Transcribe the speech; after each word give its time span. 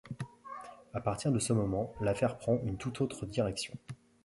À 0.95 0.99
partir 0.99 1.31
de 1.31 1.37
ce 1.37 1.53
moment, 1.53 1.93
l'affaire 2.01 2.39
prend 2.39 2.59
une 2.63 2.75
tout 2.75 3.03
autre 3.03 3.27
direction. 3.27 3.77